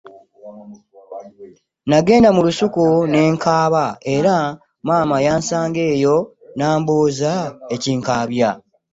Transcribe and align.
Nagenda 1.89 2.29
mu 2.35 2.41
lusuku 2.47 2.83
ne 3.11 3.21
nkaaba 3.33 3.83
era 4.15 4.35
maama 4.85 5.17
yansanga 5.25 5.81
eyo 5.93 6.15
n’ambuuza 6.57 7.31
ekinkaabya. 7.75 8.49